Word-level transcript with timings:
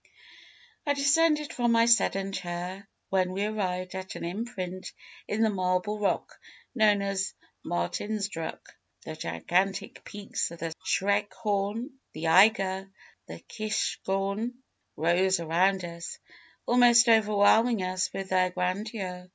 "I 0.83 0.95
descended 0.95 1.53
from 1.53 1.73
my 1.73 1.85
sedan 1.85 2.31
chair 2.31 2.87
when 3.09 3.31
we 3.33 3.45
arrived 3.45 3.93
at 3.93 4.15
an 4.15 4.25
imprint 4.25 4.93
in 5.27 5.43
the 5.43 5.51
marble 5.51 5.99
rock 5.99 6.39
known 6.73 7.03
as 7.03 7.35
'Martinsdruck.' 7.63 8.75
The 9.05 9.15
gigantic 9.15 10.03
peaks 10.03 10.49
of 10.49 10.57
the 10.57 10.73
Schreckhorn, 10.83 11.99
the 12.13 12.29
Eiger, 12.29 12.89
the 13.27 13.41
Kischhorn, 13.41 14.55
rose 14.95 15.39
around 15.39 15.85
us, 15.85 16.17
almost 16.65 17.07
overwhelming 17.07 17.83
us 17.83 18.11
with 18.11 18.29
their 18.29 18.49
grandeur. 18.49 19.29